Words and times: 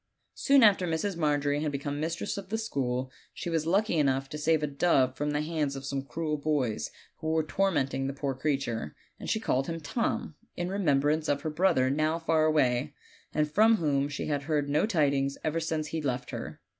Soon 0.33 0.63
after 0.63 0.87
Mrs. 0.87 1.15
Margery 1.15 1.61
had 1.61 1.71
become 1.71 1.99
mistress 1.99 2.35
of 2.35 2.49
the 2.49 2.57
school 2.57 3.11
she 3.35 3.51
was 3.51 3.67
lucky 3.67 3.99
enough 3.99 4.29
to 4.29 4.37
save 4.39 4.63
a 4.63 4.65
dove 4.65 5.15
from 5.15 5.29
the 5.29 5.41
hands 5.41 5.75
of 5.75 5.85
some 5.85 6.01
cruel 6.01 6.37
boys, 6.37 6.89
who 7.17 7.27
Avere 7.27 7.47
tormenting 7.47 8.07
the 8.07 8.13
poor 8.13 8.33
creature, 8.33 8.95
and 9.19 9.29
she 9.29 9.39
called 9.39 9.67
him 9.67 9.79
Tom, 9.79 10.33
in 10.57 10.69
remembrance 10.69 11.29
of 11.29 11.41
her 11.41 11.51
brother 11.51 11.91
now 11.91 12.17
far 12.17 12.45
away, 12.45 12.95
and 13.31 13.51
from 13.51 13.75
whom 13.75 14.09
she 14.09 14.25
had 14.25 14.41
heard 14.45 14.69
no 14.71 14.87
tidings 14.87 15.37
ever 15.43 15.59
since 15.59 15.89
he 15.89 16.01
left 16.01 16.31
her. 16.31 16.59